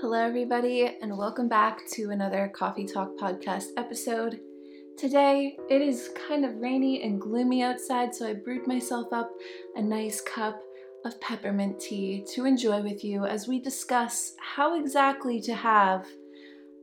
[0.00, 4.38] Hello, everybody, and welcome back to another Coffee Talk podcast episode.
[4.96, 9.28] Today, it is kind of rainy and gloomy outside, so I brewed myself up
[9.74, 10.62] a nice cup
[11.04, 16.06] of peppermint tea to enjoy with you as we discuss how exactly to have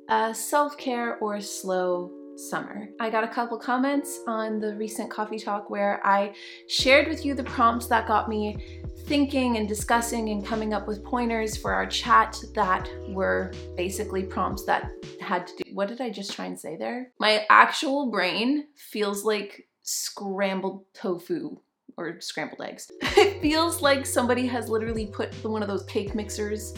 [0.09, 2.89] a self care or slow summer.
[2.99, 6.35] I got a couple comments on the recent Coffee Talk where I
[6.67, 11.03] shared with you the prompts that got me thinking and discussing and coming up with
[11.03, 14.91] pointers for our chat that were basically prompts that
[15.21, 15.73] had to do.
[15.73, 17.11] What did I just try and say there?
[17.19, 21.57] My actual brain feels like scrambled tofu
[21.97, 22.91] or scrambled eggs.
[23.01, 26.73] it feels like somebody has literally put one of those cake mixers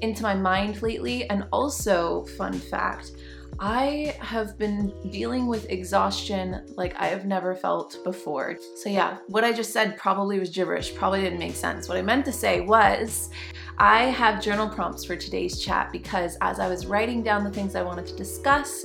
[0.00, 1.28] into my mind lately.
[1.30, 3.12] And also, fun fact,
[3.60, 8.56] I have been dealing with exhaustion like I have never felt before.
[8.76, 11.88] So, yeah, what I just said probably was gibberish, probably didn't make sense.
[11.88, 13.30] What I meant to say was,
[13.78, 17.74] I have journal prompts for today's chat because as I was writing down the things
[17.74, 18.84] I wanted to discuss,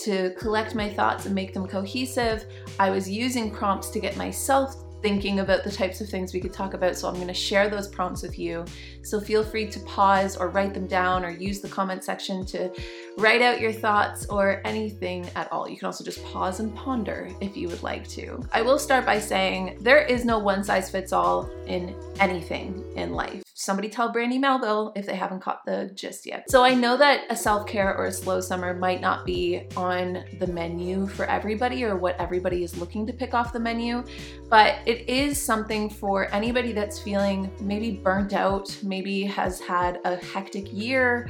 [0.00, 2.46] to collect my thoughts and make them cohesive,
[2.78, 6.52] I was using prompts to get myself thinking about the types of things we could
[6.52, 6.96] talk about.
[6.96, 8.64] So I'm going to share those prompts with you.
[9.02, 12.70] So feel free to pause or write them down or use the comment section to
[13.16, 15.68] write out your thoughts or anything at all.
[15.68, 18.42] You can also just pause and ponder if you would like to.
[18.52, 23.12] I will start by saying there is no one size fits all in anything in
[23.12, 23.42] life.
[23.60, 26.50] Somebody tell Brandy Melville if they haven't caught the gist yet.
[26.50, 30.24] So I know that a self care or a slow summer might not be on
[30.38, 34.02] the menu for everybody or what everybody is looking to pick off the menu,
[34.48, 40.16] but it is something for anybody that's feeling maybe burnt out, maybe has had a
[40.16, 41.28] hectic year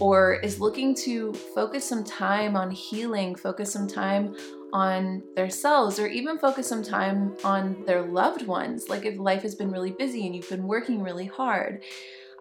[0.00, 4.36] or is looking to focus some time on healing, focus some time
[4.72, 8.88] on themselves, or even focus some time on their loved ones.
[8.88, 11.82] Like if life has been really busy and you've been working really hard.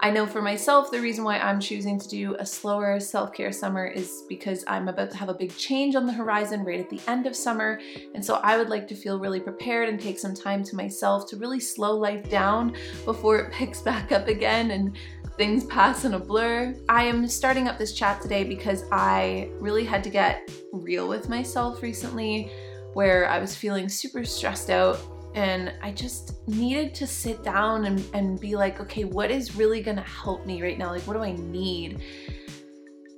[0.02, 3.52] I know for myself, the reason why I'm choosing to do a slower self care
[3.52, 6.90] summer is because I'm about to have a big change on the horizon right at
[6.90, 7.82] the end of summer.
[8.16, 11.30] And so I would like to feel really prepared and take some time to myself
[11.30, 14.96] to really slow life down before it picks back up again and
[15.36, 16.74] things pass in a blur.
[16.88, 21.28] I am starting up this chat today because I really had to get real with
[21.28, 22.50] myself recently
[22.94, 24.98] where I was feeling super stressed out
[25.36, 29.82] and I just needed to sit down and, and be like, okay, what is really
[29.82, 30.90] gonna help me right now?
[30.90, 32.02] Like, what do I need?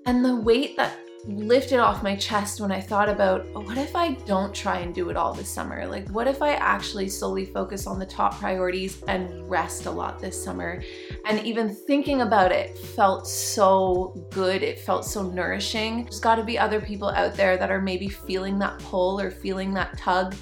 [0.05, 3.95] And the weight that lifted off my chest when I thought about oh, what if
[3.95, 5.85] I don't try and do it all this summer?
[5.85, 10.19] Like, what if I actually solely focus on the top priorities and rest a lot
[10.19, 10.81] this summer?
[11.25, 14.63] And even thinking about it felt so good.
[14.63, 16.03] It felt so nourishing.
[16.03, 19.29] There's got to be other people out there that are maybe feeling that pull or
[19.29, 20.35] feeling that tug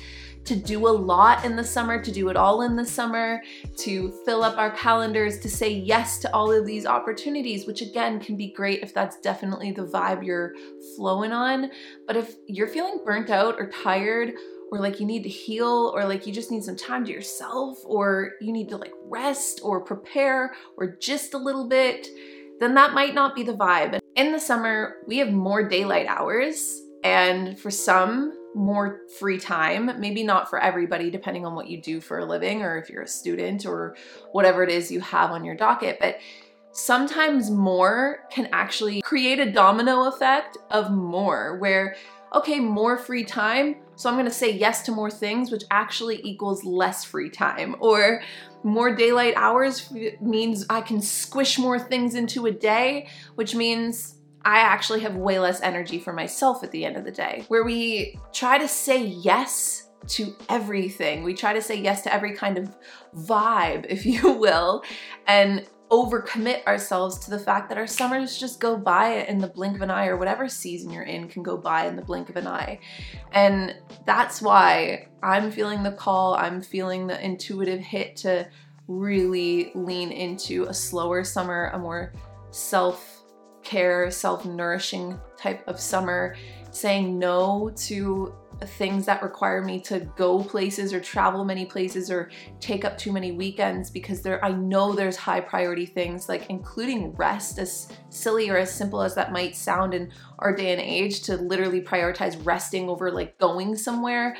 [0.45, 3.41] to do a lot in the summer, to do it all in the summer,
[3.77, 8.19] to fill up our calendars, to say yes to all of these opportunities, which again
[8.19, 10.53] can be great if that's definitely the vibe you're
[10.95, 11.69] flowing on.
[12.07, 14.33] But if you're feeling burnt out or tired,
[14.71, 17.77] or like you need to heal, or like you just need some time to yourself,
[17.85, 22.07] or you need to like rest or prepare, or just a little bit,
[22.59, 23.99] then that might not be the vibe.
[24.15, 26.81] In the summer, we have more daylight hours.
[27.03, 29.99] And for some, more free time.
[29.99, 33.03] Maybe not for everybody, depending on what you do for a living or if you're
[33.03, 33.95] a student or
[34.31, 35.97] whatever it is you have on your docket.
[35.99, 36.17] But
[36.71, 41.95] sometimes more can actually create a domino effect of more, where,
[42.33, 43.75] okay, more free time.
[43.95, 47.75] So I'm gonna say yes to more things, which actually equals less free time.
[47.79, 48.21] Or
[48.63, 49.91] more daylight hours
[50.21, 54.15] means I can squish more things into a day, which means
[54.49, 57.45] I actually have way less energy for myself at the end of the day.
[57.49, 62.33] Where we try to say yes to everything, we try to say yes to every
[62.33, 62.75] kind of
[63.15, 64.83] vibe, if you will,
[65.27, 69.75] and overcommit ourselves to the fact that our summers just go by in the blink
[69.75, 72.35] of an eye, or whatever season you're in can go by in the blink of
[72.35, 72.79] an eye.
[73.33, 73.75] And
[74.07, 78.47] that's why I'm feeling the call, I'm feeling the intuitive hit to
[78.87, 82.13] really lean into a slower summer, a more
[82.49, 83.18] self
[83.69, 86.35] care, self nourishing type of summer,
[86.71, 88.33] saying no to
[88.65, 92.29] things that require me to go places or travel many places or
[92.59, 97.13] take up too many weekends because there I know there's high priority things like including
[97.13, 101.21] rest as silly or as simple as that might sound in our day and age
[101.21, 104.35] to literally prioritize resting over like going somewhere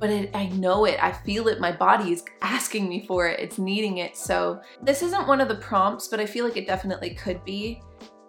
[0.00, 3.38] but it, I know it, I feel it, my body is asking me for it,
[3.38, 4.16] it's needing it.
[4.16, 7.82] So, this isn't one of the prompts, but I feel like it definitely could be.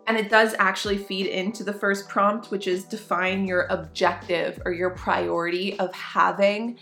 [0.08, 4.72] And it does actually feed into the first prompt, which is define your objective or
[4.72, 6.78] your priority of having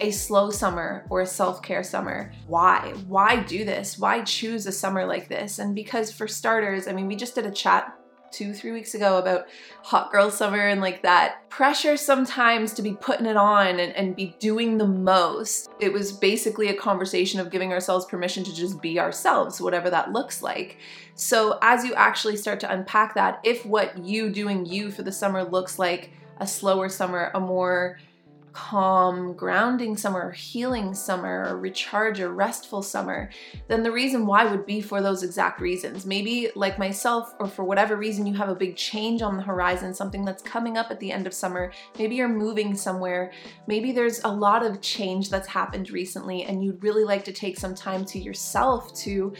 [0.00, 2.32] a slow summer or a self care summer.
[2.46, 2.92] Why?
[3.06, 3.98] Why do this?
[3.98, 5.58] Why choose a summer like this?
[5.58, 7.96] And because, for starters, I mean, we just did a chat
[8.34, 9.46] two, three weeks ago about
[9.82, 14.16] hot girl summer and like that pressure sometimes to be putting it on and, and
[14.16, 15.70] be doing the most.
[15.80, 20.12] It was basically a conversation of giving ourselves permission to just be ourselves, whatever that
[20.12, 20.78] looks like.
[21.14, 25.12] So, as you actually start to unpack that, if what you doing you for the
[25.12, 27.98] summer looks like a slower summer, a more
[28.54, 33.28] calm, grounding summer, healing summer, or recharge or restful summer,
[33.68, 36.06] then the reason why would be for those exact reasons.
[36.06, 39.92] Maybe, like myself, or for whatever reason, you have a big change on the horizon,
[39.92, 41.72] something that's coming up at the end of summer.
[41.98, 43.32] Maybe you're moving somewhere.
[43.66, 47.58] Maybe there's a lot of change that's happened recently, and you'd really like to take
[47.58, 49.34] some time to yourself to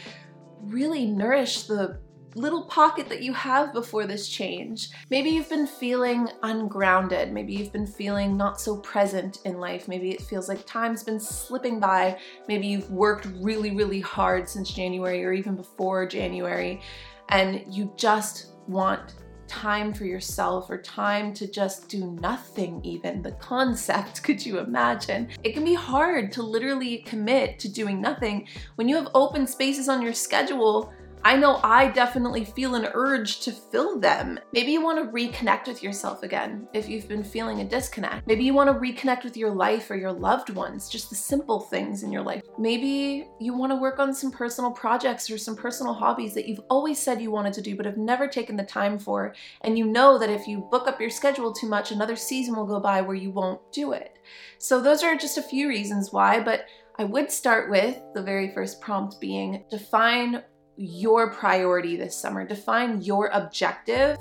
[0.61, 1.99] really nourish the
[2.35, 4.89] little pocket that you have before this change.
[5.09, 7.31] Maybe you've been feeling ungrounded.
[7.31, 9.87] Maybe you've been feeling not so present in life.
[9.87, 12.19] Maybe it feels like time's been slipping by.
[12.47, 16.81] Maybe you've worked really, really hard since January or even before January,
[17.29, 19.15] and you just want
[19.47, 23.21] time for yourself or time to just do nothing, even.
[23.21, 25.29] The concept, could you imagine?
[25.43, 29.87] It can be hard to literally commit to doing nothing when you have open spaces
[29.87, 30.91] on your schedule
[31.25, 34.39] I know I definitely feel an urge to fill them.
[34.53, 38.27] Maybe you want to reconnect with yourself again if you've been feeling a disconnect.
[38.27, 41.61] Maybe you want to reconnect with your life or your loved ones, just the simple
[41.61, 42.43] things in your life.
[42.59, 46.61] Maybe you want to work on some personal projects or some personal hobbies that you've
[46.69, 49.33] always said you wanted to do but have never taken the time for.
[49.61, 52.67] And you know that if you book up your schedule too much, another season will
[52.67, 54.19] go by where you won't do it.
[54.59, 56.67] So, those are just a few reasons why, but
[56.99, 60.43] I would start with the very first prompt being define
[60.77, 62.45] your priority this summer.
[62.45, 64.17] Define your objective.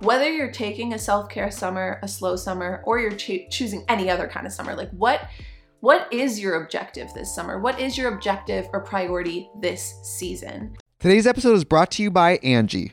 [0.00, 4.28] Whether you're taking a self-care summer, a slow summer, or you're cho- choosing any other
[4.28, 5.28] kind of summer, like what
[5.80, 7.58] what is your objective this summer?
[7.60, 10.74] What is your objective or priority this season?
[10.98, 12.92] Today's episode is brought to you by Angi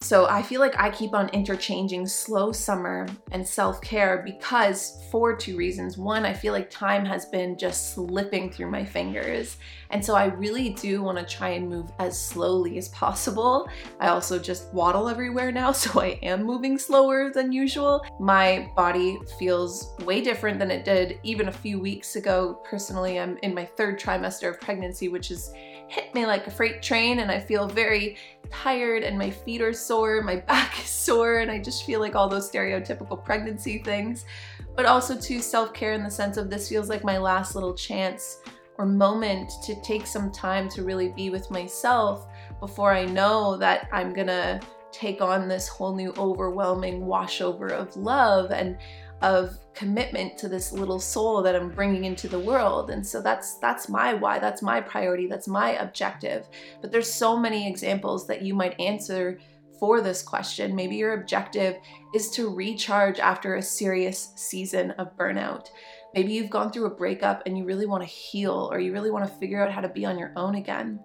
[0.00, 5.36] So I feel like I keep on interchanging slow summer and self care because for
[5.36, 5.98] two reasons.
[5.98, 9.56] One, I feel like time has been just slipping through my fingers.
[9.90, 13.68] And so I really do want to try and move as slowly as possible.
[13.98, 18.06] I also just waddle everywhere now, so I am moving slower than usual.
[18.20, 22.62] My body feels way different than it did even a few weeks ago.
[22.64, 25.52] Personally, I'm in my third trimester of pregnancy, which has
[25.88, 28.16] hit me like a freight train and I feel very
[28.50, 32.14] tired and my feet are sore, my back is sore, and I just feel like
[32.14, 34.24] all those stereotypical pregnancy things.
[34.76, 38.40] But also to self-care in the sense of this feels like my last little chance
[38.76, 42.28] or moment to take some time to really be with myself
[42.60, 44.60] before I know that I'm gonna
[44.92, 48.78] take on this whole new overwhelming washover of love and
[49.20, 52.90] of commitment to this little soul that I'm bringing into the world.
[52.90, 56.46] And so that's that's my why, that's my priority, that's my objective.
[56.80, 59.38] But there's so many examples that you might answer
[59.78, 60.74] for this question.
[60.74, 61.76] Maybe your objective
[62.14, 65.68] is to recharge after a serious season of burnout.
[66.14, 69.10] Maybe you've gone through a breakup and you really want to heal or you really
[69.10, 70.98] want to figure out how to be on your own again.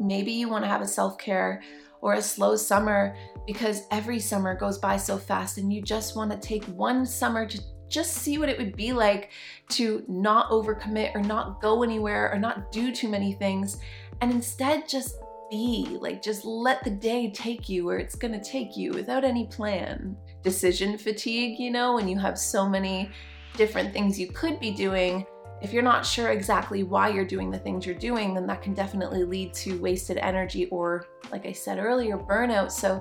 [0.00, 1.62] Maybe you want to have a self-care
[2.00, 6.30] or a slow summer because every summer goes by so fast and you just want
[6.30, 9.30] to take one summer to just see what it would be like
[9.68, 13.78] to not overcommit or not go anywhere or not do too many things
[14.20, 15.16] and instead just
[15.50, 19.46] be like just let the day take you where it's to take you without any
[19.46, 23.10] plan decision fatigue you know when you have so many
[23.56, 25.26] different things you could be doing
[25.64, 28.74] if you're not sure exactly why you're doing the things you're doing, then that can
[28.74, 32.70] definitely lead to wasted energy or, like I said earlier, burnout.
[32.70, 33.00] So,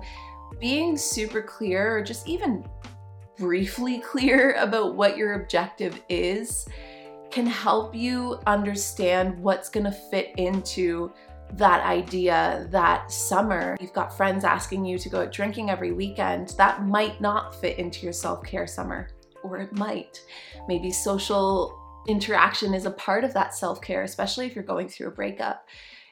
[0.61, 2.63] being super clear or just even
[3.37, 6.65] briefly clear about what your objective is
[7.31, 11.11] can help you understand what's to fit into
[11.53, 16.49] that idea that summer you've got friends asking you to go out drinking every weekend
[16.57, 19.09] that might not fit into your self-care summer
[19.43, 20.21] or it might
[20.67, 25.07] maybe social interaction is a part of that self care, especially if you're going through
[25.07, 25.65] a breakup.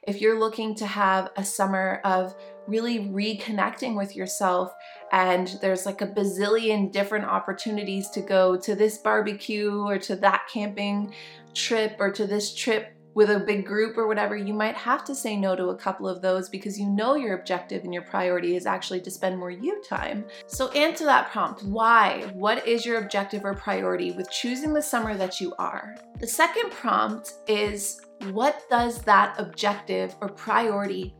[0.07, 2.33] If you're looking to have a summer of
[2.67, 4.71] really reconnecting with yourself,
[5.11, 10.47] and there's like a bazillion different opportunities to go to this barbecue or to that
[10.51, 11.13] camping
[11.53, 15.15] trip or to this trip with a big group or whatever, you might have to
[15.15, 18.55] say no to a couple of those because you know your objective and your priority
[18.55, 20.25] is actually to spend more you time.
[20.47, 21.63] So answer that prompt.
[21.63, 22.31] Why?
[22.33, 25.95] What is your objective or priority with choosing the summer that you are?
[26.19, 27.99] The second prompt is
[28.29, 31.15] what does that objective or priority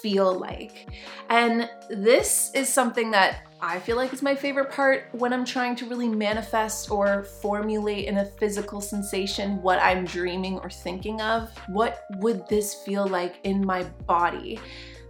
[0.00, 0.88] feel like?
[1.28, 5.76] And this is something that I feel like it's my favorite part when I'm trying
[5.76, 11.50] to really manifest or formulate in a physical sensation what I'm dreaming or thinking of.
[11.68, 14.60] What would this feel like in my body?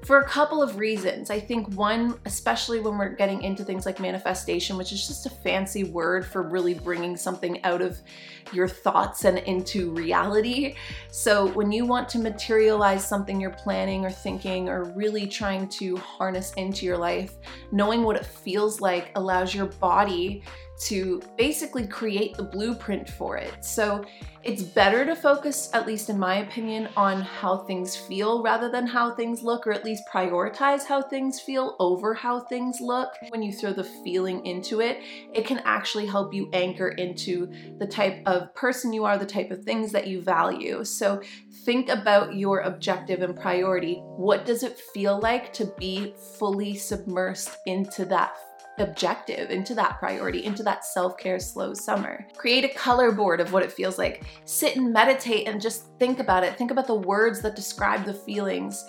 [0.07, 1.31] For a couple of reasons.
[1.31, 5.31] I think one, especially when we're getting into things like manifestation, which is just a
[5.31, 7.99] fancy word for really bringing something out of
[8.53, 10.77] your thoughts and into reality.
[11.11, 15.97] So, when you want to materialize something you're planning or thinking or really trying to
[15.97, 17.35] harness into your life,
[17.73, 20.45] knowing what it feels like allows your body
[20.81, 23.65] to basically create the blueprint for it.
[23.65, 24.05] So
[24.43, 28.87] it's better to focus, at least in my opinion, on how things feel rather than
[28.87, 33.09] how things look, or at least prioritize how things feel over how things look.
[33.31, 35.03] When you throw the feeling into it,
[35.35, 39.51] it can actually help you anchor into the type of person you are, the type
[39.51, 40.85] of things that you value.
[40.85, 41.21] So
[41.65, 43.97] think about your objective and priority.
[44.17, 48.37] What does it feel like to be fully submersed into that
[48.79, 52.27] objective, into that priority, into that self care slow summer.
[52.37, 54.25] Create a color board of what it feels like.
[54.45, 56.57] Sit and meditate and just think about it.
[56.57, 58.85] Think about the words that describe the feelings.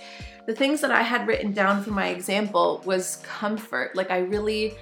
[0.45, 3.95] The things that I had written down for my example was comfort.
[3.95, 4.75] Like, I really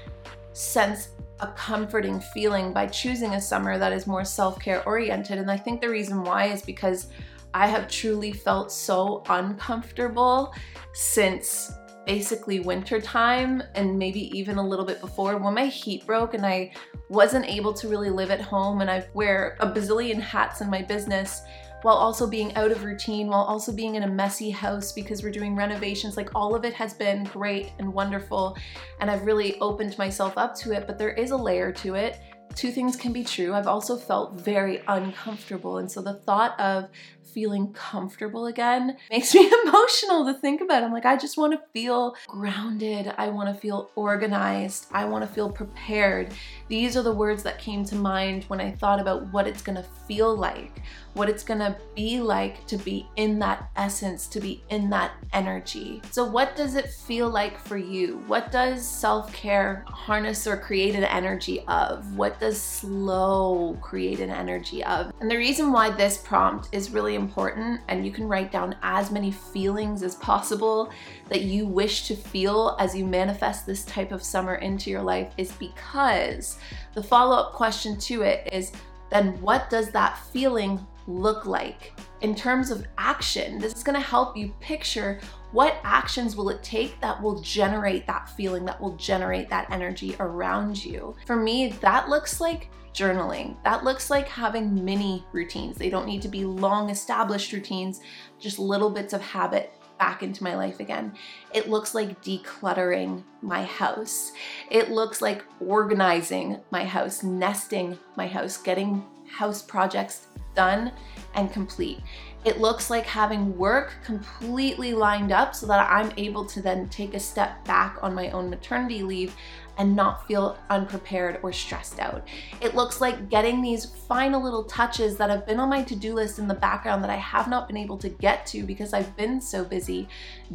[0.53, 1.09] sense
[1.41, 5.37] a comforting feeling by choosing a summer that is more self care oriented.
[5.37, 7.07] And I think the reason why is because
[7.53, 10.53] I have truly felt so uncomfortable
[10.93, 11.71] since
[12.05, 16.45] basically winter time and maybe even a little bit before when my heat broke and
[16.45, 16.73] I
[17.09, 20.81] wasn't able to really live at home and I wear a bazillion hats in my
[20.81, 21.41] business
[21.81, 25.31] while also being out of routine, while also being in a messy house because we're
[25.31, 26.17] doing renovations.
[26.17, 28.57] Like all of it has been great and wonderful,
[28.99, 32.19] and I've really opened myself up to it, but there is a layer to it
[32.55, 33.53] two things can be true.
[33.53, 35.77] I've also felt very uncomfortable.
[35.79, 36.89] And so the thought of
[37.35, 40.83] feeling comfortable again makes me emotional to think about.
[40.83, 43.13] I'm like, I just want to feel grounded.
[43.17, 44.87] I want to feel organized.
[44.91, 46.33] I want to feel prepared.
[46.67, 49.83] These are the words that came to mind when I thought about what it's to
[50.07, 50.81] feel like
[51.15, 56.01] what it's gonna be like to be in that essence, to be in that energy.
[56.11, 58.21] So, what does it feel like for you?
[58.27, 62.15] What does self care harness or create an energy of?
[62.17, 65.13] What does slow create an energy of?
[65.21, 69.09] And the reason why this prompt is really important, and you can write down as
[69.09, 70.91] many feelings as possible
[71.29, 75.33] that you wish to feel as you manifest this type of summer into your life,
[75.37, 76.54] is because
[76.93, 78.71] the follow up question to it is
[79.09, 81.93] then what does that feeling look like?
[82.21, 85.19] In terms of action, this is gonna help you picture
[85.51, 90.15] what actions will it take that will generate that feeling, that will generate that energy
[90.19, 91.15] around you.
[91.25, 93.55] For me, that looks like journaling.
[93.63, 95.75] That looks like having mini routines.
[95.75, 97.99] They don't need to be long established routines,
[98.39, 101.13] just little bits of habit back into my life again.
[101.53, 104.31] It looks like decluttering my house.
[104.69, 110.91] It looks like organizing my house, nesting my house, getting house projects done
[111.33, 111.99] and complete.
[112.45, 117.15] It looks like having work completely lined up so that I'm able to then take
[117.15, 119.35] a step back on my own maternity leave
[119.77, 122.27] and not feel unprepared or stressed out.
[122.61, 126.13] It looks like getting these final little touches that have been on my to do
[126.13, 129.15] list in the background that I have not been able to get to because I've
[129.17, 130.07] been so busy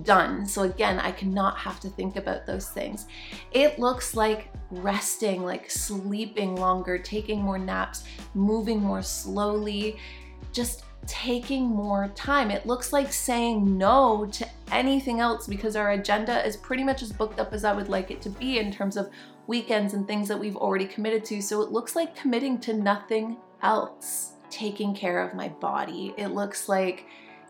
[0.05, 0.47] done.
[0.47, 3.07] So, again, I cannot have to think about those things.
[3.53, 9.99] It looks like resting, like sleeping longer, taking more naps, moving more slowly,
[10.53, 12.51] just taking more time.
[12.51, 17.13] It looks like saying no to anything else because our agenda is pretty much as
[17.13, 19.11] booked up as I would like it to be in terms of
[19.47, 21.43] weekends and things that we've already committed to.
[21.43, 24.33] So it looks like committing to nothing else.
[24.51, 26.15] Taking care of my body.
[26.17, 27.07] It looks like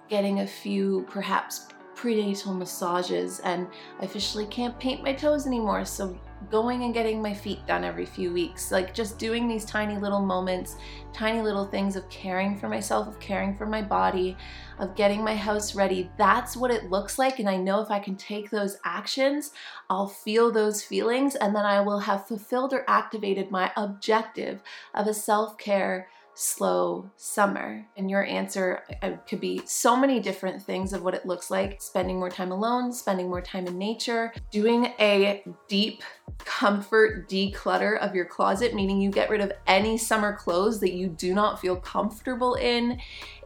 [0.08, 3.68] getting a few perhaps prenatal massages and
[4.00, 5.84] I officially can't paint my toes anymore.
[5.84, 9.98] So going and getting my feet done every few weeks, like just doing these tiny
[9.98, 10.76] little moments,
[11.12, 14.36] tiny little things of caring for myself, of caring for my body,
[14.78, 16.10] of getting my house ready.
[16.16, 17.38] That's what it looks like.
[17.38, 19.52] And I know if I can take those actions,
[19.90, 24.62] I'll feel those feelings and then I will have fulfilled or activated my objective
[24.94, 26.08] of a self care
[26.40, 27.86] slow summer?
[27.96, 31.82] And your answer uh, could be so many different things of what it looks like
[31.82, 36.02] spending more time alone, spending more time in nature, doing a deep
[36.38, 41.08] comfort declutter of your closet, meaning you get rid of any summer clothes that you
[41.08, 42.98] do not feel comfortable in.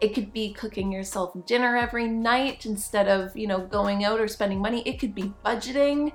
[0.04, 4.28] It could be cooking yourself dinner every night instead of, you know, going out or
[4.28, 4.82] spending money.
[4.84, 6.12] It could be budgeting.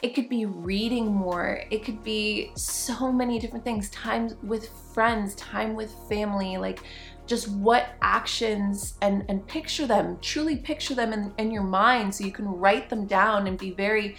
[0.00, 1.64] It could be reading more.
[1.68, 3.90] It could be so many different things.
[3.90, 6.84] Time with friends, time with family, like
[7.26, 12.22] just what actions and and picture them, truly picture them in, in your mind so
[12.22, 14.14] you can write them down and be very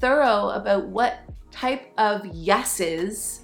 [0.00, 1.18] thorough about what
[1.50, 3.42] type of yeses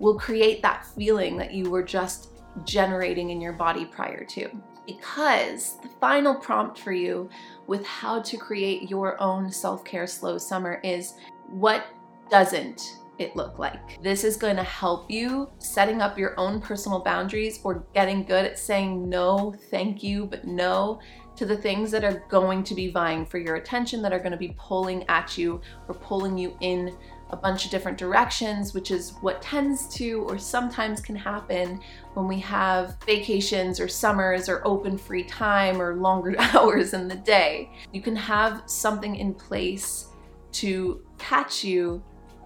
[0.00, 4.48] will create that feeling that you were just generating in your body prior to.
[4.86, 7.28] Because the final prompt for you
[7.66, 11.14] with how to create your own self care slow summer is
[11.48, 11.86] what
[12.30, 14.00] doesn't it look like?
[14.02, 18.44] This is going to help you setting up your own personal boundaries or getting good
[18.44, 21.00] at saying no, thank you, but no
[21.36, 24.32] to the things that are going to be vying for your attention, that are going
[24.32, 26.96] to be pulling at you or pulling you in
[27.30, 31.80] a bunch of different directions, which is what tends to or sometimes can happen
[32.14, 37.16] when we have vacations or summers or open free time or longer hours in the
[37.16, 37.70] day.
[37.92, 40.06] You can have something in place
[40.52, 42.02] to catch you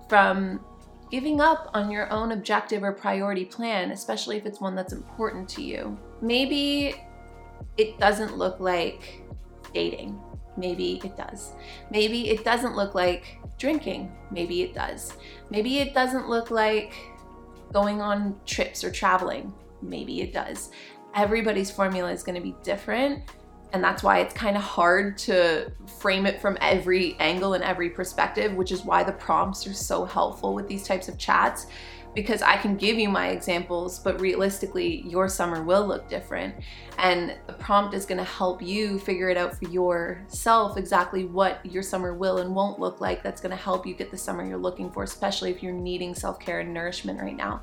[0.08, 0.64] from
[1.10, 5.48] giving up on your own objective or priority plan, especially if it's one that's important
[5.50, 5.98] to you.
[6.22, 6.94] Maybe
[7.76, 9.22] it doesn't look like
[9.74, 10.20] dating.
[10.60, 11.52] Maybe it does.
[11.90, 14.12] Maybe it doesn't look like drinking.
[14.30, 15.14] Maybe it does.
[15.48, 16.92] Maybe it doesn't look like
[17.72, 19.54] going on trips or traveling.
[19.80, 20.70] Maybe it does.
[21.14, 23.22] Everybody's formula is going to be different.
[23.72, 27.88] And that's why it's kind of hard to frame it from every angle and every
[27.88, 31.68] perspective, which is why the prompts are so helpful with these types of chats
[32.14, 36.54] because I can give you my examples, but realistically, your summer will look different.
[36.98, 41.64] And the prompt is going to help you figure it out for yourself exactly what
[41.64, 43.22] your summer will and won't look like.
[43.22, 46.14] That's going to help you get the summer you're looking for, especially if you're needing
[46.14, 47.62] self care and nourishment right now.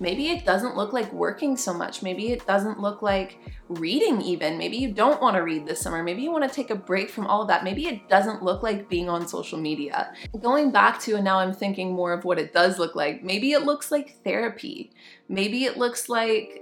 [0.00, 2.02] Maybe it doesn't look like working so much.
[2.02, 4.58] Maybe it doesn't look like reading, even.
[4.58, 6.02] Maybe you don't want to read this summer.
[6.02, 7.64] Maybe you want to take a break from all of that.
[7.64, 10.12] Maybe it doesn't look like being on social media.
[10.40, 13.52] Going back to, and now I'm thinking more of what it does look like, maybe
[13.52, 14.92] it looks like therapy.
[15.28, 16.60] Maybe it looks like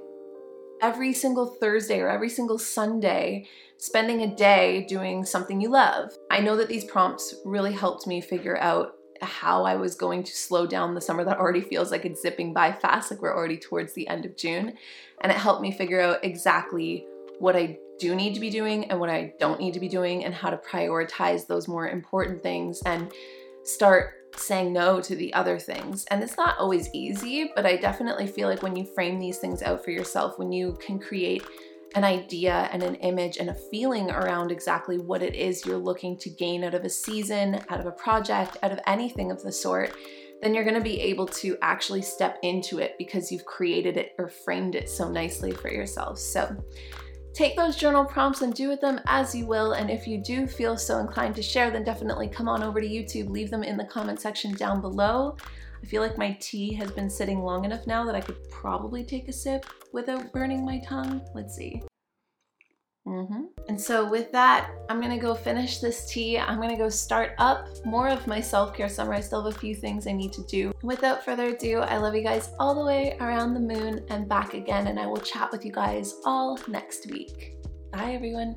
[0.80, 3.46] every single Thursday or every single Sunday
[3.78, 6.12] spending a day doing something you love.
[6.30, 10.36] I know that these prompts really helped me figure out how I was going to
[10.36, 13.58] slow down the summer that already feels like it's zipping by fast, like we're already
[13.58, 14.74] towards the end of June.
[15.20, 17.06] And it helped me figure out exactly
[17.38, 20.24] what I do need to be doing and what I don't need to be doing,
[20.24, 23.12] and how to prioritize those more important things and
[23.62, 26.04] start saying no to the other things.
[26.06, 29.62] And it's not always easy, but I definitely feel like when you frame these things
[29.62, 31.44] out for yourself, when you can create
[31.94, 36.16] an idea and an image and a feeling around exactly what it is you're looking
[36.18, 39.52] to gain out of a season, out of a project, out of anything of the
[39.52, 39.94] sort,
[40.42, 44.12] then you're going to be able to actually step into it because you've created it
[44.18, 46.18] or framed it so nicely for yourself.
[46.18, 46.56] So,
[47.34, 49.72] take those journal prompts and do with them as you will.
[49.72, 52.86] And if you do feel so inclined to share, then definitely come on over to
[52.86, 55.36] YouTube, leave them in the comment section down below.
[55.82, 59.02] I feel like my tea has been sitting long enough now that I could probably
[59.02, 61.22] take a sip without burning my tongue.
[61.34, 61.82] Let's see.
[63.06, 63.42] Mm-hmm.
[63.68, 66.38] And so, with that, I'm gonna go finish this tea.
[66.38, 69.12] I'm gonna go start up more of my self care summer.
[69.12, 70.72] I still have a few things I need to do.
[70.82, 74.54] Without further ado, I love you guys all the way around the moon and back
[74.54, 77.56] again, and I will chat with you guys all next week.
[77.92, 78.56] Bye, everyone.